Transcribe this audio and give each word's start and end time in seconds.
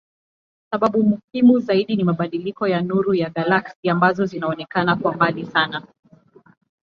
Sababu 0.73 1.03
muhimu 1.03 1.59
zaidi 1.59 1.95
ni 1.95 2.03
mabadiliko 2.03 2.67
ya 2.67 2.81
nuru 2.81 3.13
ya 3.13 3.29
galaksi 3.29 3.89
ambazo 3.89 4.25
zinaonekana 4.25 4.95
kuwa 4.95 5.13
mbali 5.13 5.45
sana. 5.45 5.87